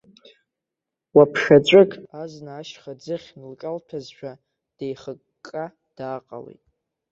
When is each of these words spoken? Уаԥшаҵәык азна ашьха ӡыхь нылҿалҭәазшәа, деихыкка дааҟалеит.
Уаԥшаҵәык 1.15 1.91
азна 2.21 2.53
ашьха 2.59 2.93
ӡыхь 3.01 3.29
нылҿалҭәазшәа, 3.39 4.31
деихыкка 4.77 5.65
дааҟалеит. 5.95 6.63